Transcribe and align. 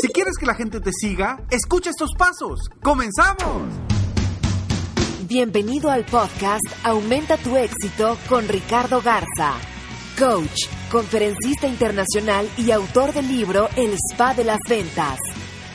Si 0.00 0.08
quieres 0.08 0.34
que 0.38 0.46
la 0.46 0.54
gente 0.54 0.80
te 0.80 0.92
siga, 0.92 1.44
escucha 1.50 1.90
estos 1.90 2.10
pasos. 2.16 2.68
¡Comenzamos! 2.82 3.62
Bienvenido 5.26 5.90
al 5.90 6.04
podcast 6.04 6.64
Aumenta 6.82 7.36
tu 7.36 7.56
éxito 7.56 8.18
con 8.28 8.48
Ricardo 8.48 9.00
Garza, 9.00 9.54
coach, 10.18 10.66
conferencista 10.90 11.68
internacional 11.68 12.50
y 12.56 12.72
autor 12.72 13.12
del 13.12 13.28
libro 13.28 13.68
El 13.76 13.94
Spa 14.10 14.34
de 14.34 14.42
las 14.42 14.58
Ventas. 14.68 15.18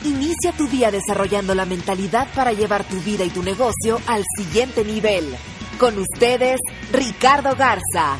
Inicia 0.04 0.52
tu 0.52 0.68
día 0.68 0.90
desarrollando 0.90 1.54
la 1.54 1.64
mentalidad 1.64 2.28
para 2.34 2.52
llevar 2.52 2.84
tu 2.84 2.96
vida 3.00 3.24
y 3.24 3.30
tu 3.30 3.42
negocio 3.42 3.98
al 4.06 4.24
siguiente 4.36 4.84
nivel. 4.84 5.34
Con 5.78 5.98
ustedes, 5.98 6.60
Ricardo 6.92 7.56
Garza. 7.56 8.18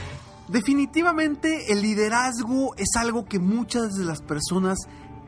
Definitivamente 0.49 1.73
el 1.73 1.83
liderazgo 1.83 2.75
es 2.77 2.97
algo 2.97 3.27
que 3.27 3.41
muchas 3.41 3.95
de 3.95 4.05
las 4.05 4.23
personas 4.23 4.79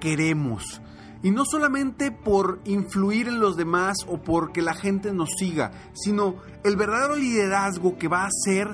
queremos. 0.00 0.80
Y 1.22 1.30
no 1.30 1.44
solamente 1.44 2.12
por 2.12 2.60
influir 2.64 3.28
en 3.28 3.41
los 3.41 3.56
demás 3.56 3.96
o 4.06 4.18
porque 4.18 4.62
la 4.62 4.74
gente 4.74 5.12
nos 5.12 5.30
siga, 5.36 5.72
sino 5.92 6.36
el 6.64 6.77
verdadero 6.77 7.16
liderazgo 7.16 7.98
que 7.98 8.08
va 8.08 8.22
a 8.22 8.28
hacer 8.28 8.68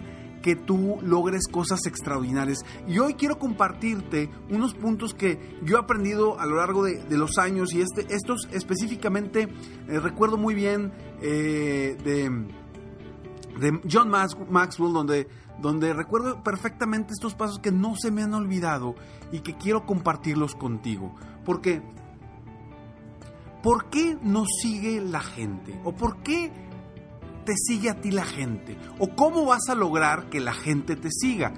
que 0.44 0.56
tú 0.56 0.98
logres 1.00 1.48
cosas 1.50 1.86
extraordinarias. 1.86 2.58
Y 2.86 2.98
hoy 2.98 3.14
quiero 3.14 3.38
compartirte 3.38 4.28
unos 4.50 4.74
puntos 4.74 5.14
que 5.14 5.38
yo 5.62 5.78
he 5.78 5.80
aprendido 5.80 6.38
a 6.38 6.44
lo 6.44 6.56
largo 6.56 6.84
de, 6.84 7.02
de 7.02 7.16
los 7.16 7.38
años 7.38 7.72
y 7.72 7.80
este, 7.80 8.06
estos 8.14 8.46
específicamente 8.52 9.48
eh, 9.88 10.00
recuerdo 10.00 10.36
muy 10.36 10.54
bien 10.54 10.92
eh, 11.22 11.96
de, 12.04 12.30
de 13.60 13.80
John 13.90 14.10
Maxwell, 14.10 14.92
donde 14.92 15.28
donde 15.58 15.92
recuerdo 15.92 16.42
perfectamente 16.42 17.12
estos 17.12 17.34
pasos 17.34 17.58
que 17.58 17.72
no 17.72 17.94
se 17.96 18.10
me 18.10 18.22
han 18.22 18.34
olvidado 18.34 18.94
y 19.32 19.40
que 19.40 19.56
quiero 19.56 19.86
compartirlos 19.86 20.54
contigo. 20.54 21.14
Porque, 21.44 21.82
¿por 23.62 23.88
qué 23.90 24.18
nos 24.22 24.48
sigue 24.60 25.00
la 25.00 25.20
gente? 25.20 25.80
¿O 25.84 25.92
por 25.92 26.22
qué 26.22 26.52
te 27.44 27.54
sigue 27.56 27.90
a 27.90 28.00
ti 28.00 28.10
la 28.10 28.24
gente? 28.24 28.76
¿O 28.98 29.14
cómo 29.14 29.44
vas 29.44 29.68
a 29.68 29.74
lograr 29.74 30.28
que 30.28 30.40
la 30.40 30.54
gente 30.54 30.96
te 30.96 31.10
siga? 31.10 31.52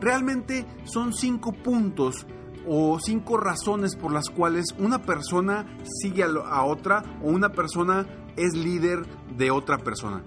Realmente 0.00 0.66
son 0.84 1.12
cinco 1.12 1.52
puntos 1.52 2.26
o 2.68 2.98
cinco 2.98 3.36
razones 3.36 3.96
por 3.96 4.12
las 4.12 4.28
cuales 4.28 4.74
una 4.78 5.02
persona 5.02 5.78
sigue 5.84 6.24
a, 6.24 6.64
otra 6.64 7.02
o 7.22 7.28
una 7.28 7.50
persona 7.50 8.06
es 8.36 8.54
líder 8.54 9.06
de 9.36 9.50
otra 9.50 9.78
persona. 9.78 10.24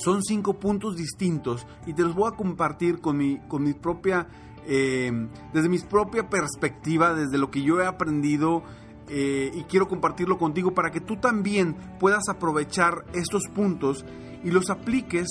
Son 0.00 0.22
cinco 0.22 0.54
puntos 0.54 0.96
distintos 0.96 1.66
y 1.86 1.92
te 1.92 2.02
los 2.02 2.14
voy 2.14 2.30
a 2.32 2.36
compartir 2.36 3.00
con 3.00 3.18
mi, 3.18 3.38
con 3.48 3.62
mi 3.62 3.74
propia, 3.74 4.26
eh, 4.66 5.12
desde 5.52 5.68
mi 5.68 5.78
propia 5.78 6.30
perspectiva, 6.30 7.12
desde 7.12 7.36
lo 7.36 7.50
que 7.50 7.62
yo 7.62 7.82
he 7.82 7.86
aprendido 7.86 8.62
eh, 9.10 9.50
y 9.52 9.64
quiero 9.64 9.88
compartirlo 9.88 10.38
contigo 10.38 10.72
para 10.72 10.90
que 10.90 11.00
tú 11.00 11.16
también 11.16 11.76
puedas 11.98 12.30
aprovechar 12.30 13.04
estos 13.12 13.42
puntos 13.54 14.06
y 14.42 14.50
los 14.50 14.70
apliques 14.70 15.28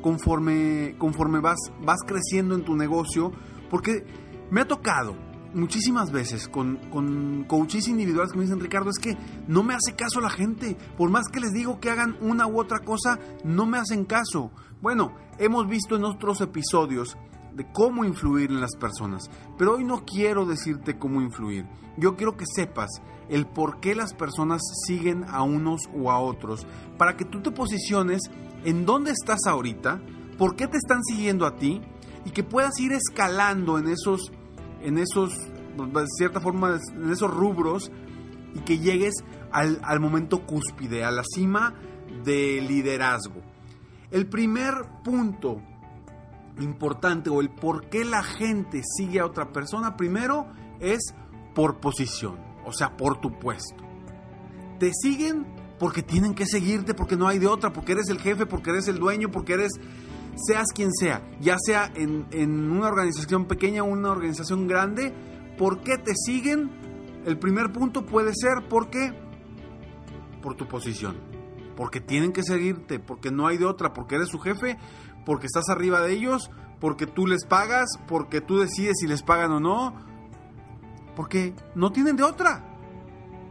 conforme, 0.00 0.94
conforme 0.96 1.40
vas, 1.40 1.58
vas 1.82 2.00
creciendo 2.06 2.54
en 2.54 2.64
tu 2.64 2.76
negocio, 2.76 3.32
porque 3.68 4.06
me 4.50 4.62
ha 4.62 4.64
tocado 4.66 5.14
muchísimas 5.54 6.10
veces 6.10 6.48
con, 6.48 6.76
con 6.90 7.44
coaches 7.44 7.88
individuales 7.88 8.32
que 8.32 8.38
me 8.38 8.44
dicen, 8.44 8.60
Ricardo, 8.60 8.90
es 8.90 8.98
que 8.98 9.16
no 9.48 9.62
me 9.62 9.74
hace 9.74 9.94
caso 9.94 10.20
la 10.20 10.30
gente. 10.30 10.76
Por 10.96 11.10
más 11.10 11.28
que 11.28 11.40
les 11.40 11.52
digo 11.52 11.80
que 11.80 11.90
hagan 11.90 12.16
una 12.20 12.46
u 12.46 12.60
otra 12.60 12.80
cosa, 12.80 13.18
no 13.44 13.66
me 13.66 13.78
hacen 13.78 14.04
caso. 14.04 14.50
Bueno, 14.80 15.14
hemos 15.38 15.68
visto 15.68 15.96
en 15.96 16.04
otros 16.04 16.40
episodios 16.40 17.16
de 17.54 17.66
cómo 17.72 18.04
influir 18.04 18.50
en 18.50 18.60
las 18.60 18.76
personas, 18.76 19.30
pero 19.58 19.74
hoy 19.74 19.84
no 19.84 20.04
quiero 20.04 20.46
decirte 20.46 20.98
cómo 20.98 21.20
influir. 21.20 21.66
Yo 21.96 22.16
quiero 22.16 22.36
que 22.36 22.44
sepas 22.46 22.88
el 23.28 23.46
por 23.46 23.80
qué 23.80 23.94
las 23.94 24.14
personas 24.14 24.62
siguen 24.86 25.24
a 25.28 25.42
unos 25.42 25.82
u 25.92 26.10
a 26.10 26.18
otros, 26.18 26.66
para 26.96 27.16
que 27.16 27.24
tú 27.24 27.40
te 27.40 27.50
posiciones 27.50 28.22
en 28.64 28.86
dónde 28.86 29.10
estás 29.10 29.40
ahorita, 29.46 30.00
por 30.38 30.56
qué 30.56 30.66
te 30.66 30.76
están 30.76 31.02
siguiendo 31.04 31.46
a 31.46 31.56
ti 31.56 31.80
y 32.24 32.30
que 32.30 32.44
puedas 32.44 32.78
ir 32.80 32.92
escalando 32.92 33.78
en 33.78 33.88
esos 33.88 34.32
en 34.82 34.98
esos, 34.98 35.32
de 35.76 36.06
cierta 36.16 36.40
forma, 36.40 36.78
en 36.94 37.10
esos 37.10 37.30
rubros 37.30 37.90
y 38.54 38.60
que 38.60 38.78
llegues 38.78 39.14
al, 39.52 39.80
al 39.82 40.00
momento 40.00 40.46
cúspide, 40.46 41.04
a 41.04 41.10
la 41.10 41.22
cima 41.24 41.74
de 42.24 42.60
liderazgo. 42.60 43.40
El 44.10 44.26
primer 44.26 44.74
punto 45.04 45.60
importante 46.58 47.30
o 47.30 47.40
el 47.40 47.50
por 47.50 47.88
qué 47.88 48.04
la 48.04 48.22
gente 48.22 48.82
sigue 48.84 49.20
a 49.20 49.26
otra 49.26 49.52
persona, 49.52 49.96
primero 49.96 50.46
es 50.80 51.14
por 51.54 51.78
posición, 51.78 52.36
o 52.64 52.72
sea, 52.72 52.96
por 52.96 53.20
tu 53.20 53.38
puesto. 53.38 53.84
Te 54.78 54.90
siguen 54.92 55.46
porque 55.78 56.02
tienen 56.02 56.34
que 56.34 56.46
seguirte, 56.46 56.94
porque 56.94 57.16
no 57.16 57.26
hay 57.26 57.38
de 57.38 57.46
otra, 57.46 57.72
porque 57.72 57.92
eres 57.92 58.08
el 58.10 58.18
jefe, 58.18 58.46
porque 58.46 58.70
eres 58.70 58.88
el 58.88 58.98
dueño, 58.98 59.30
porque 59.30 59.54
eres 59.54 59.72
seas 60.36 60.68
quien 60.74 60.92
sea, 60.92 61.22
ya 61.40 61.56
sea 61.58 61.90
en, 61.94 62.70
una 62.70 62.88
organización 62.88 63.46
pequeña 63.46 63.82
o 63.82 63.86
una 63.86 64.10
organización 64.10 64.68
grande, 64.68 65.12
¿por 65.58 65.80
qué 65.80 65.98
te 65.98 66.12
siguen? 66.14 66.70
El 67.26 67.38
primer 67.38 67.72
punto 67.72 68.06
puede 68.06 68.32
ser 68.34 68.68
porque 68.68 69.12
por 70.42 70.54
tu 70.54 70.66
posición, 70.66 71.16
porque 71.76 72.00
tienen 72.00 72.32
que 72.32 72.42
seguirte, 72.42 72.98
porque 72.98 73.30
no 73.30 73.46
hay 73.46 73.58
de 73.58 73.66
otra, 73.66 73.92
porque 73.92 74.16
eres 74.16 74.28
su 74.28 74.38
jefe, 74.38 74.78
porque 75.26 75.46
estás 75.46 75.68
arriba 75.68 76.00
de 76.00 76.12
ellos, 76.12 76.50
porque 76.80 77.06
tú 77.06 77.26
les 77.26 77.44
pagas, 77.44 77.88
porque 78.08 78.40
tú 78.40 78.58
decides 78.58 78.96
si 79.00 79.06
les 79.06 79.22
pagan 79.22 79.52
o 79.52 79.60
no, 79.60 79.94
porque 81.14 81.54
no 81.74 81.92
tienen 81.92 82.16
de 82.16 82.22
otra. 82.22 82.66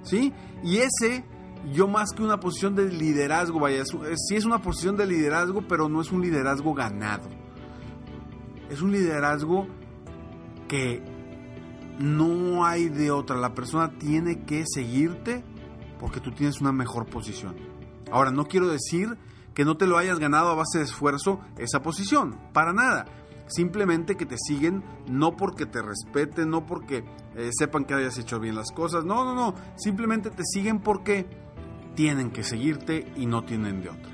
¿Sí? 0.01 0.33
Y 0.63 0.77
ese 0.77 1.25
yo 1.73 1.87
más 1.87 2.11
que 2.11 2.23
una 2.23 2.39
posición 2.39 2.75
de 2.75 2.89
liderazgo, 2.89 3.59
vaya, 3.59 3.83
sí 3.85 4.35
es 4.35 4.45
una 4.45 4.61
posición 4.61 4.95
de 4.95 5.05
liderazgo, 5.05 5.61
pero 5.67 5.89
no 5.89 6.01
es 6.01 6.11
un 6.11 6.21
liderazgo 6.21 6.73
ganado. 6.73 7.27
Es 8.69 8.81
un 8.81 8.91
liderazgo 8.91 9.67
que 10.67 11.03
no 11.99 12.65
hay 12.65 12.89
de 12.89 13.11
otra. 13.11 13.37
La 13.37 13.53
persona 13.53 13.97
tiene 13.97 14.45
que 14.45 14.63
seguirte 14.67 15.43
porque 15.99 16.19
tú 16.19 16.31
tienes 16.31 16.61
una 16.61 16.71
mejor 16.71 17.05
posición. 17.05 17.55
Ahora, 18.11 18.31
no 18.31 18.45
quiero 18.45 18.67
decir 18.67 19.17
que 19.53 19.65
no 19.65 19.77
te 19.77 19.87
lo 19.87 19.97
hayas 19.97 20.19
ganado 20.19 20.49
a 20.49 20.55
base 20.55 20.77
de 20.77 20.85
esfuerzo 20.85 21.41
esa 21.57 21.81
posición, 21.81 22.39
para 22.53 22.71
nada. 22.73 23.05
Simplemente 23.47 24.15
que 24.15 24.25
te 24.25 24.37
siguen 24.37 24.83
no 25.07 25.35
porque 25.35 25.65
te 25.65 25.81
respeten, 25.81 26.49
no 26.49 26.65
porque 26.65 27.03
eh, 27.35 27.49
sepan 27.51 27.83
que 27.83 27.95
hayas 27.95 28.17
hecho 28.17 28.39
bien 28.39 28.55
las 28.55 28.71
cosas, 28.71 29.05
no, 29.05 29.25
no, 29.25 29.33
no, 29.33 29.55
simplemente 29.75 30.29
te 30.29 30.43
siguen 30.45 30.79
porque 30.79 31.25
tienen 31.95 32.31
que 32.31 32.43
seguirte 32.43 33.11
y 33.15 33.25
no 33.25 33.43
tienen 33.43 33.81
de 33.81 33.89
otra. 33.89 34.11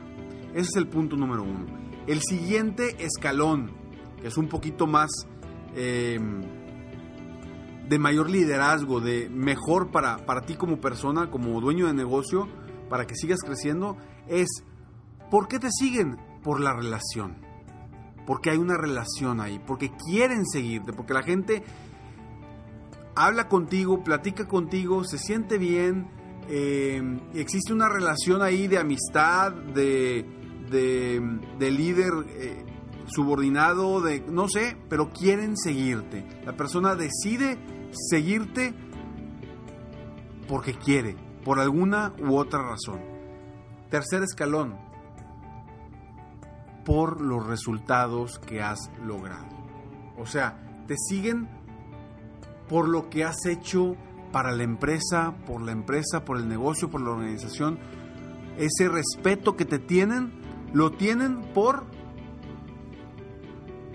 Ese 0.53 0.69
es 0.69 0.75
el 0.75 0.87
punto 0.87 1.15
número 1.15 1.43
uno. 1.43 1.65
El 2.07 2.21
siguiente 2.21 3.03
escalón, 3.03 3.71
que 4.21 4.27
es 4.27 4.37
un 4.37 4.47
poquito 4.47 4.87
más 4.87 5.09
eh, 5.75 6.19
de 7.89 7.99
mayor 7.99 8.29
liderazgo, 8.29 8.99
de 8.99 9.29
mejor 9.29 9.91
para, 9.91 10.25
para 10.25 10.41
ti 10.41 10.55
como 10.55 10.79
persona, 10.79 11.29
como 11.29 11.59
dueño 11.61 11.87
de 11.87 11.93
negocio, 11.93 12.47
para 12.89 13.05
que 13.05 13.15
sigas 13.15 13.39
creciendo, 13.41 13.97
es 14.27 14.63
¿por 15.29 15.47
qué 15.47 15.59
te 15.59 15.69
siguen? 15.71 16.17
Por 16.43 16.61
la 16.61 16.73
relación. 16.73 17.37
Porque 18.25 18.49
hay 18.49 18.57
una 18.57 18.77
relación 18.77 19.39
ahí, 19.39 19.59
porque 19.59 19.91
quieren 19.91 20.45
seguirte, 20.45 20.93
porque 20.93 21.13
la 21.13 21.23
gente 21.23 21.63
habla 23.15 23.47
contigo, 23.47 24.03
platica 24.03 24.47
contigo, 24.47 25.03
se 25.03 25.17
siente 25.17 25.57
bien, 25.57 26.07
eh, 26.49 27.01
existe 27.33 27.73
una 27.73 27.89
relación 27.89 28.41
ahí 28.41 28.67
de 28.67 28.77
amistad, 28.77 29.51
de, 29.51 30.25
de, 30.69 31.71
líder 31.71 32.11
eh, 32.29 32.65
subordinado, 33.07 34.01
de 34.01 34.21
no 34.21 34.47
sé, 34.47 34.77
pero 34.89 35.11
quieren 35.11 35.57
seguirte. 35.57 36.25
La 36.45 36.55
persona 36.55 36.95
decide 36.95 37.57
seguirte 37.91 38.73
porque 40.47 40.73
quiere, 40.73 41.15
por 41.43 41.59
alguna 41.59 42.13
u 42.19 42.35
otra 42.35 42.61
razón. 42.61 43.01
Tercer 43.89 44.23
escalón, 44.23 44.77
por 46.85 47.21
los 47.21 47.45
resultados 47.45 48.39
que 48.39 48.61
has 48.61 48.91
logrado. 49.03 49.47
O 50.17 50.25
sea, 50.25 50.83
te 50.87 50.95
siguen 50.97 51.49
por 52.69 52.87
lo 52.87 53.09
que 53.09 53.23
has 53.23 53.45
hecho 53.45 53.95
para 54.35 54.51
la 54.51 54.63
empresa, 54.63 55.33
por 55.47 55.61
la 55.61 55.71
empresa, 55.71 56.25
por 56.25 56.35
el 56.35 56.49
negocio, 56.49 56.89
por 56.89 56.99
la 56.99 57.11
organización. 57.11 57.79
Ese 58.57 58.89
respeto 58.89 59.55
que 59.55 59.63
te 59.63 59.79
tienen, 59.79 60.33
lo 60.73 60.91
tienen 60.91 61.39
por 61.53 61.85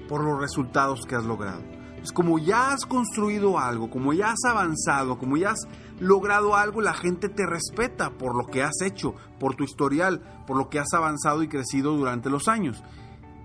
por 0.08 0.24
los 0.24 0.40
resultados 0.40 1.04
que 1.06 1.14
has 1.14 1.26
logrado. 1.26 1.60
Es 2.02 2.10
como 2.10 2.38
ya 2.38 2.72
has 2.72 2.86
construido 2.86 3.58
algo, 3.58 3.90
como 3.90 4.14
ya 4.14 4.32
has 4.32 4.42
avanzado, 4.46 5.18
como 5.18 5.36
ya 5.36 5.50
has 5.50 5.68
logrado 5.98 6.56
algo, 6.56 6.80
la 6.80 6.94
gente 6.94 7.28
te 7.28 7.44
respeta 7.44 8.08
por 8.08 8.34
lo 8.34 8.50
que 8.50 8.62
has 8.62 8.80
hecho, 8.80 9.14
por 9.38 9.56
tu 9.56 9.64
historial, 9.64 10.22
por 10.46 10.56
lo 10.56 10.70
que 10.70 10.78
has 10.78 10.94
avanzado 10.94 11.42
y 11.42 11.48
crecido 11.48 11.98
durante 11.98 12.30
los 12.30 12.48
años. 12.48 12.82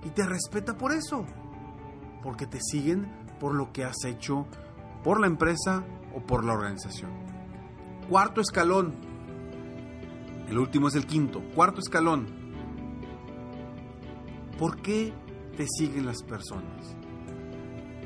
Y 0.06 0.12
te 0.12 0.26
respeta 0.26 0.78
por 0.78 0.94
eso, 0.94 1.26
porque 2.24 2.48
te 2.48 2.62
siguen 2.62 3.12
por 3.38 3.54
lo 3.54 3.74
que 3.74 3.84
has 3.84 4.02
hecho 4.06 4.48
por 5.04 5.20
la 5.20 5.28
empresa 5.28 5.84
o 6.16 6.22
por 6.22 6.44
la 6.44 6.54
organización. 6.54 7.12
Cuarto 8.10 8.42
escalón. 8.42 8.94
El 10.48 10.58
último 10.58 10.88
es 10.88 10.96
el 10.96 11.06
quinto. 11.06 11.42
Cuarto 11.54 11.80
escalón. 11.80 12.28
¿Por 14.58 14.82
qué 14.82 15.14
te 15.58 15.66
siguen 15.68 16.06
las 16.06 16.24
personas? 16.24 16.96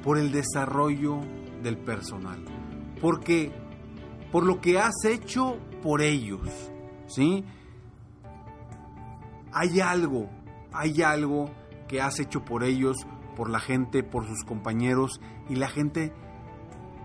Por 0.04 0.18
el 0.18 0.32
desarrollo 0.32 1.20
del 1.62 1.78
personal. 1.78 2.44
Porque 3.02 3.52
por 4.32 4.46
lo 4.46 4.62
que 4.62 4.80
has 4.80 5.06
hecho 5.06 5.58
por 5.84 6.02
ellos. 6.02 6.50
¿Sí? 7.08 7.44
Hay 9.52 9.80
algo, 9.80 10.30
hay 10.72 11.02
algo 11.02 11.50
que 11.88 12.02
has 12.02 12.20
hecho 12.20 12.46
por 12.46 12.64
ellos, 12.64 12.98
por 13.36 13.50
la 13.50 13.60
gente, 13.60 14.04
por 14.04 14.28
sus 14.28 14.44
compañeros 14.44 15.20
y 15.50 15.56
la 15.56 15.68
gente 15.68 16.14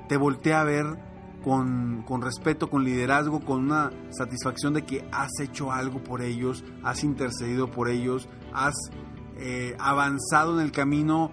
te 0.09 0.17
voltea 0.17 0.61
a 0.61 0.65
ver 0.65 0.87
con, 1.43 2.05
con, 2.07 2.23
respeto, 2.23 2.71
con 2.71 2.85
liderazgo, 2.85 3.41
con 3.41 3.61
una 3.61 3.91
satisfacción 4.11 4.75
de 4.75 4.85
que 4.85 5.07
has 5.13 5.31
hecho 5.41 5.73
algo 5.73 6.03
por 6.03 6.23
ellos, 6.23 6.65
has 6.83 7.05
intercedido 7.05 7.71
por 7.71 7.89
ellos, 7.89 8.29
has 8.53 8.75
eh, 9.37 9.77
avanzado 9.79 10.59
en 10.59 10.65
el 10.65 10.73
camino 10.73 11.31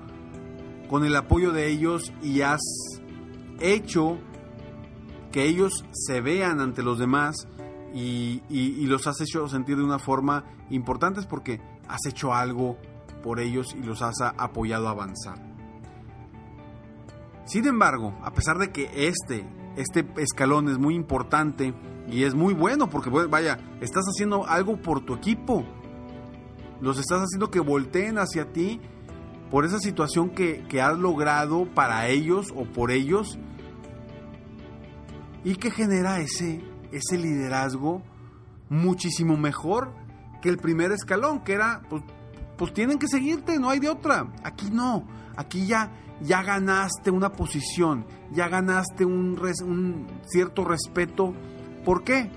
con 0.89 1.05
el 1.05 1.15
apoyo 1.15 1.51
de 1.53 1.67
ellos 1.67 2.11
y 2.21 2.41
has 2.41 2.61
hecho 3.59 4.17
que 5.31 5.45
ellos 5.45 5.85
se 5.91 6.19
vean 6.19 6.59
ante 6.59 6.83
los 6.83 6.99
demás 6.99 7.47
y, 7.93 8.41
y, 8.49 8.85
los 8.87 9.07
has 9.07 9.19
hecho 9.21 9.47
sentir 9.47 9.77
de 9.77 9.83
una 9.83 9.99
forma 9.99 10.45
importante 10.69 11.21
porque 11.23 11.61
has 11.87 12.05
hecho 12.05 12.33
algo 12.33 12.77
por 13.23 13.39
ellos 13.39 13.75
y 13.75 13.83
los 13.83 14.01
has 14.01 14.21
apoyado 14.21 14.87
a 14.87 14.91
avanzar. 14.91 15.50
Sin 17.51 17.67
embargo, 17.67 18.17
a 18.23 18.31
pesar 18.31 18.59
de 18.59 18.71
que 18.71 18.89
este, 19.09 19.45
este 19.75 20.07
escalón 20.19 20.69
es 20.69 20.77
muy 20.77 20.95
importante 20.95 21.73
y 22.07 22.23
es 22.23 22.33
muy 22.33 22.53
bueno 22.53 22.89
porque 22.89 23.09
vaya, 23.09 23.59
estás 23.81 24.05
haciendo 24.05 24.47
algo 24.47 24.81
por 24.81 25.03
tu 25.03 25.15
equipo, 25.15 25.65
los 26.79 26.97
estás 26.97 27.23
haciendo 27.23 27.51
que 27.51 27.59
volteen 27.59 28.19
hacia 28.19 28.53
ti 28.53 28.79
por 29.49 29.65
esa 29.65 29.79
situación 29.79 30.29
que, 30.29 30.63
has 30.81 30.97
logrado 30.97 31.65
para 31.65 32.07
ellos 32.07 32.53
o 32.55 32.63
por 32.63 32.89
ellos 32.89 33.37
y 35.43 35.55
que 35.55 35.71
genera 35.71 36.21
ese, 36.21 36.63
ese 36.93 37.17
liderazgo 37.17 38.01
muchísimo 38.69 39.35
mejor 39.35 39.93
que 40.41 40.47
el 40.47 40.57
primer 40.57 40.93
escalón, 40.93 41.43
que 41.43 41.51
era, 41.51 41.81
pues, 41.89 42.01
pues 42.57 42.73
tienen 42.73 42.99
que 42.99 43.07
seguirte, 43.07 43.59
no 43.59 43.69
hay 43.69 43.79
de 43.79 43.89
otra. 43.89 44.31
Aquí 44.43 44.69
no, 44.71 45.07
aquí 45.35 45.65
ya, 45.65 45.91
ya 46.21 46.43
ganaste 46.43 47.11
una 47.11 47.31
posición, 47.31 48.05
ya 48.31 48.47
ganaste 48.47 49.05
un, 49.05 49.39
un 49.63 50.07
cierto 50.27 50.63
respeto. 50.65 51.33
¿Por 51.83 52.03
qué? 52.03 52.31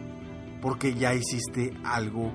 Porque 0.62 0.94
ya 0.94 1.14
hiciste 1.14 1.76
algo 1.84 2.32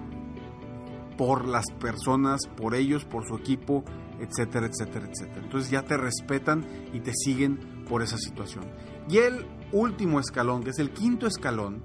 por 1.17 1.47
las 1.47 1.65
personas, 1.79 2.41
por 2.55 2.75
ellos, 2.75 3.03
por 3.03 3.27
su 3.27 3.35
equipo, 3.35 3.83
etcétera, 4.19 4.67
etcétera, 4.67 5.07
etcétera. 5.07 5.41
Entonces 5.43 5.69
ya 5.69 5.83
te 5.83 5.97
respetan 5.97 6.65
y 6.93 6.99
te 7.01 7.11
siguen 7.13 7.83
por 7.89 8.01
esa 8.01 8.17
situación. 8.17 8.65
Y 9.09 9.17
el 9.17 9.45
último 9.71 10.19
escalón, 10.19 10.63
que 10.63 10.69
es 10.69 10.79
el 10.79 10.91
quinto 10.91 11.27
escalón, 11.27 11.83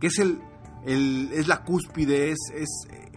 que 0.00 0.08
es, 0.08 0.18
el, 0.18 0.40
es 0.84 1.46
la 1.46 1.64
cúspide, 1.64 2.30
es, 2.30 2.38
es, 2.54 2.68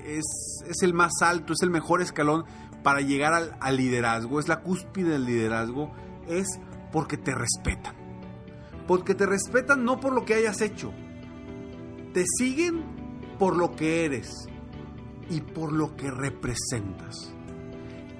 es, 0.05 0.81
el 0.81 0.93
más 0.93 1.21
alto, 1.21 1.53
es 1.53 1.61
el 1.61 1.69
mejor 1.69 2.01
escalón 2.01 2.45
para 2.83 3.01
llegar 3.01 3.33
al, 3.33 3.57
al 3.59 3.77
liderazgo, 3.77 4.39
es 4.39 4.47
la 4.47 4.61
cúspide 4.61 5.09
del 5.11 5.25
liderazgo, 5.25 5.91
es 6.27 6.47
porque 6.91 7.17
te 7.17 7.33
respetan. 7.33 7.95
Porque 8.87 9.15
te 9.15 9.25
respetan 9.25 9.83
no 9.83 9.99
por 9.99 10.13
lo 10.13 10.25
que 10.25 10.35
hayas 10.35 10.61
hecho, 10.61 10.93
te 12.13 12.23
siguen 12.37 12.83
por 13.39 13.57
lo 13.57 13.75
que 13.75 14.05
eres 14.05 14.47
y 15.29 15.41
por 15.41 15.73
lo 15.73 15.95
que 15.95 16.11
representas. 16.11 17.33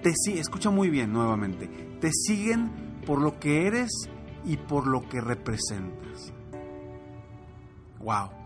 Te 0.02 0.14
escucha 0.40 0.70
muy 0.70 0.90
bien 0.90 1.12
nuevamente. 1.12 1.68
Te 2.00 2.12
siguen 2.12 3.02
por 3.08 3.20
lo 3.20 3.40
que 3.40 3.66
eres 3.66 3.90
y 4.44 4.58
por 4.58 4.86
lo 4.86 5.02
que 5.10 5.20
representas. 5.20 6.32
Wow. 8.00 8.45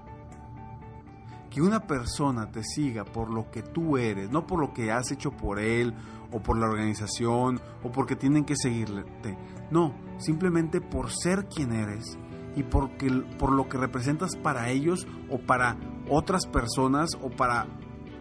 Que 1.50 1.62
una 1.62 1.88
persona 1.88 2.52
te 2.52 2.64
siga 2.64 3.06
por 3.06 3.32
lo 3.32 3.50
que 3.50 3.64
tú 3.64 3.98
eres, 3.98 4.30
no 4.30 4.46
por 4.46 4.60
lo 4.60 4.74
que 4.74 4.92
has 4.92 5.12
hecho 5.12 5.32
por 5.32 5.60
él 5.60 5.94
o 6.32 6.42
por 6.42 6.58
la 6.58 6.68
organización 6.68 7.60
o 7.84 7.92
porque 7.92 8.16
tienen 8.16 8.46
que 8.46 8.56
seguirte. 8.56 9.38
No, 9.72 9.96
simplemente 10.20 10.82
por 10.82 11.12
ser 11.12 11.48
quien 11.48 11.74
eres 11.74 12.18
y 12.56 12.64
porque, 12.64 13.10
por 13.38 13.52
lo 13.52 13.68
que 13.68 13.78
representas 13.78 14.36
para 14.36 14.70
ellos 14.70 15.08
o 15.30 15.40
para 15.40 15.78
otras 16.10 16.46
personas 16.46 17.12
o 17.22 17.30
para 17.30 17.68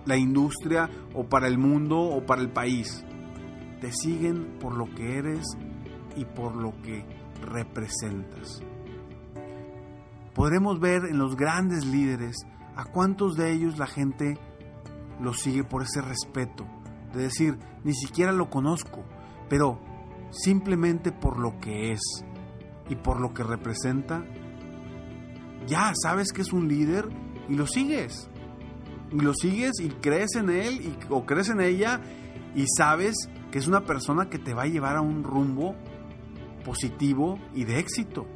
la 0.07 0.17
industria 0.17 0.89
o 1.15 1.25
para 1.25 1.49
el 1.49 1.59
mundo 1.59 2.01
o 2.01 2.25
para 2.25 2.41
el 2.41 2.51
país. 2.51 3.05
Te 3.81 3.93
siguen 3.93 4.59
por 4.59 4.75
lo 4.75 4.87
que 4.95 5.19
eres 5.19 5.47
y 6.17 6.25
por 6.25 6.57
lo 6.57 6.73
que 6.83 7.05
representas. 7.43 8.61
Podremos 10.35 10.81
ver 10.81 11.05
en 11.05 11.19
los 11.19 11.37
grandes 11.37 11.85
líderes 11.85 12.37
a 12.79 12.85
cuántos 12.85 13.35
de 13.37 13.53
ellos 13.53 13.77
la 13.77 13.89
gente 13.89 14.39
los 15.21 15.41
sigue 15.41 15.65
por 15.65 15.83
ese 15.83 16.01
respeto, 16.01 16.65
de 17.13 17.23
decir, 17.23 17.59
ni 17.83 17.93
siquiera 17.93 18.31
lo 18.31 18.51
conozco, 18.51 19.05
pero 19.49 19.81
simplemente 20.31 21.11
por 21.11 21.41
lo 21.41 21.59
que 21.59 21.91
es 21.91 22.01
y 22.89 22.95
por 22.95 23.21
lo 23.21 23.35
que 23.35 23.43
representa, 23.43 24.25
ya 25.67 25.93
sabes 26.01 26.33
que 26.33 26.43
es 26.43 26.53
un 26.53 26.69
líder 26.69 27.09
y 27.49 27.57
lo 27.57 27.67
sigues. 27.67 28.31
Y 29.11 29.23
lo 29.23 29.35
sigues 29.35 29.81
y 29.81 29.89
crees 29.89 30.37
en 30.37 30.49
él 30.49 30.97
o 31.11 31.27
crees 31.27 31.49
en 31.49 31.61
ella 31.61 32.01
y 32.55 32.65
sabes 32.77 33.17
que 33.51 33.59
es 33.59 33.67
una 33.67 33.87
persona 33.87 34.31
que 34.31 34.39
te 34.39 34.55
va 34.55 34.63
a 34.63 34.67
llevar 34.67 34.97
a 34.97 35.01
un 35.01 35.25
rumbo 35.25 35.75
positivo 36.65 37.41
y 37.55 37.65
de 37.65 37.81
éxito. 37.81 38.29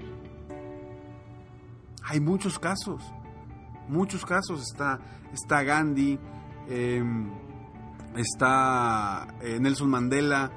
Hay 2.02 2.18
muchos 2.18 2.58
casos, 2.58 3.04
muchos 3.92 4.24
casos. 4.24 4.62
Está, 4.62 4.98
está 5.32 5.62
Gandhi, 5.62 6.18
em, 6.68 7.30
está 8.16 9.28
eh, 9.40 9.58
Nelson 9.60 9.90
Mandela. 9.90 10.50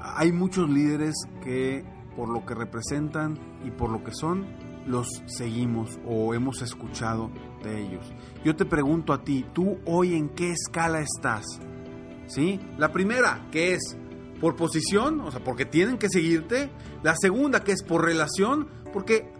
Hay 0.00 0.32
muchos 0.32 0.70
líderes 0.70 1.14
que 1.42 1.84
por 2.16 2.28
lo 2.28 2.44
que 2.46 2.54
representan 2.54 3.38
y 3.64 3.70
por 3.70 3.90
lo 3.90 4.02
que 4.02 4.12
son, 4.12 4.46
los 4.86 5.06
seguimos 5.26 6.00
o 6.06 6.34
hemos 6.34 6.62
escuchado 6.62 7.30
de 7.62 7.80
ellos. 7.80 8.12
Yo 8.44 8.56
te 8.56 8.64
pregunto 8.64 9.12
a 9.12 9.22
ti, 9.22 9.44
¿tú 9.52 9.78
hoy 9.84 10.14
en 10.14 10.30
qué 10.30 10.52
escala 10.52 11.00
estás? 11.00 11.44
¿Sí? 12.26 12.58
La 12.76 12.92
primera, 12.92 13.46
que 13.52 13.74
es 13.74 13.96
por 14.40 14.56
posición, 14.56 15.20
o 15.20 15.30
sea, 15.30 15.42
porque 15.42 15.64
tienen 15.64 15.98
que 15.98 16.08
seguirte. 16.08 16.70
La 17.02 17.14
segunda, 17.16 17.62
que 17.62 17.72
es 17.72 17.82
por 17.82 18.04
relación, 18.04 18.68
porque 18.92 19.30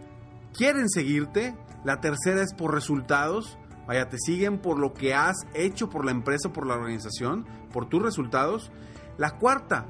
quieren 0.55 0.89
seguirte. 0.89 1.55
La 1.85 2.01
tercera 2.01 2.43
es 2.43 2.55
por 2.55 2.75
resultados. 2.75 3.59
Vaya, 3.87 4.09
te 4.09 4.19
siguen 4.19 4.59
por 4.59 4.79
lo 4.79 4.93
que 4.93 5.15
has 5.15 5.37
hecho 5.55 5.89
por 5.89 6.05
la 6.05 6.11
empresa, 6.11 6.53
por 6.53 6.67
la 6.67 6.75
organización, 6.75 7.47
por 7.73 7.89
tus 7.89 8.03
resultados. 8.03 8.71
La 9.17 9.39
cuarta, 9.39 9.87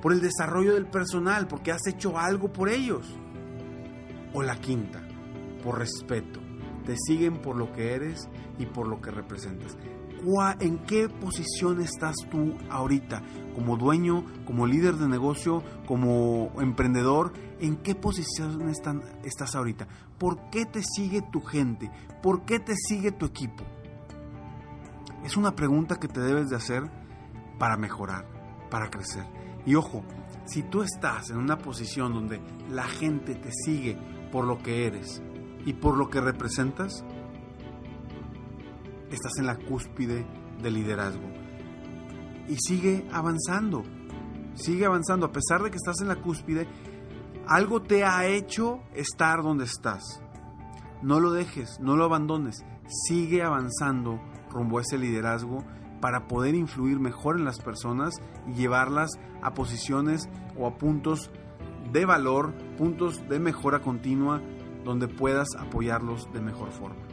por 0.00 0.12
el 0.12 0.20
desarrollo 0.20 0.74
del 0.74 0.86
personal, 0.86 1.46
porque 1.48 1.72
has 1.72 1.86
hecho 1.86 2.18
algo 2.18 2.52
por 2.52 2.68
ellos. 2.68 3.06
O 4.32 4.42
la 4.42 4.56
quinta, 4.56 5.02
por 5.62 5.78
respeto. 5.78 6.40
Te 6.86 6.96
siguen 6.96 7.42
por 7.42 7.56
lo 7.56 7.72
que 7.72 7.94
eres 7.94 8.28
y 8.58 8.66
por 8.66 8.88
lo 8.88 9.00
que 9.00 9.10
representas. 9.10 9.76
¿En 10.60 10.78
qué 10.78 11.08
posición 11.08 11.80
estás 11.80 12.14
tú 12.30 12.54
ahorita? 12.70 13.22
Como 13.56 13.76
dueño, 13.76 14.24
como 14.44 14.66
líder 14.66 14.94
de 14.94 15.08
negocio, 15.08 15.64
como 15.86 16.52
emprendedor, 16.60 17.32
¿en 17.58 17.76
qué 17.76 17.96
posición 17.96 18.68
están, 18.68 19.02
estás 19.24 19.56
ahorita? 19.56 19.88
¿Por 20.18 20.50
qué 20.50 20.64
te 20.64 20.82
sigue 20.82 21.22
tu 21.22 21.40
gente? 21.40 21.90
¿Por 22.22 22.44
qué 22.44 22.60
te 22.60 22.74
sigue 22.76 23.10
tu 23.10 23.26
equipo? 23.26 23.64
Es 25.24 25.36
una 25.36 25.56
pregunta 25.56 25.98
que 25.98 26.08
te 26.08 26.20
debes 26.20 26.50
de 26.50 26.56
hacer 26.56 26.84
para 27.58 27.76
mejorar, 27.76 28.24
para 28.70 28.90
crecer. 28.90 29.24
Y 29.66 29.74
ojo, 29.74 30.04
si 30.44 30.62
tú 30.62 30.82
estás 30.82 31.30
en 31.30 31.38
una 31.38 31.58
posición 31.58 32.12
donde 32.12 32.40
la 32.70 32.84
gente 32.84 33.34
te 33.34 33.50
sigue 33.52 33.98
por 34.30 34.44
lo 34.44 34.62
que 34.62 34.86
eres 34.86 35.20
y 35.66 35.72
por 35.72 35.96
lo 35.96 36.10
que 36.10 36.20
representas, 36.20 37.04
estás 39.16 39.38
en 39.38 39.46
la 39.46 39.56
cúspide 39.56 40.26
del 40.62 40.74
liderazgo. 40.74 41.28
Y 42.48 42.56
sigue 42.56 43.06
avanzando, 43.12 43.82
sigue 44.54 44.86
avanzando. 44.86 45.26
A 45.26 45.32
pesar 45.32 45.62
de 45.62 45.70
que 45.70 45.76
estás 45.76 46.00
en 46.00 46.08
la 46.08 46.16
cúspide, 46.16 46.66
algo 47.46 47.82
te 47.82 48.04
ha 48.04 48.26
hecho 48.26 48.80
estar 48.94 49.42
donde 49.42 49.64
estás. 49.64 50.20
No 51.02 51.20
lo 51.20 51.32
dejes, 51.32 51.78
no 51.80 51.96
lo 51.96 52.04
abandones. 52.04 52.64
Sigue 53.06 53.42
avanzando 53.42 54.20
rumbo 54.50 54.78
a 54.78 54.82
ese 54.82 54.98
liderazgo 54.98 55.64
para 56.00 56.26
poder 56.26 56.54
influir 56.54 56.98
mejor 56.98 57.38
en 57.38 57.44
las 57.44 57.60
personas 57.60 58.14
y 58.46 58.54
llevarlas 58.54 59.10
a 59.40 59.54
posiciones 59.54 60.28
o 60.56 60.66
a 60.66 60.76
puntos 60.76 61.30
de 61.92 62.04
valor, 62.04 62.52
puntos 62.76 63.28
de 63.28 63.38
mejora 63.38 63.80
continua 63.80 64.40
donde 64.84 65.08
puedas 65.08 65.48
apoyarlos 65.58 66.32
de 66.32 66.40
mejor 66.40 66.70
forma. 66.72 67.11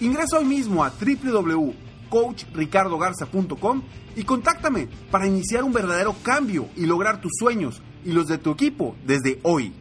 Ingresa 0.00 0.38
hoy 0.38 0.44
mismo 0.44 0.84
a 0.84 0.90
www.coachricardogarza.com 0.90 3.82
y 4.14 4.22
contáctame 4.24 4.88
para 5.10 5.26
iniciar 5.26 5.64
un 5.64 5.72
verdadero 5.72 6.14
cambio 6.22 6.68
y 6.76 6.84
lograr 6.86 7.20
tus 7.20 7.32
sueños 7.38 7.82
y 8.04 8.12
los 8.12 8.26
de 8.26 8.38
tu 8.38 8.52
equipo 8.52 8.94
desde 9.04 9.40
hoy. 9.42 9.72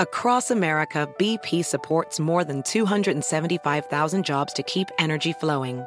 Across 0.00 0.50
America, 0.50 1.08
BP 1.18 1.64
supports 1.64 2.18
more 2.18 2.42
than 2.44 2.64
275,000 2.64 4.24
jobs 4.24 4.52
to 4.54 4.64
keep 4.64 4.88
energy 4.98 5.32
flowing 5.32 5.86